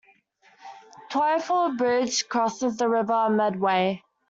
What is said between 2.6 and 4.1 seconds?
the River Medway.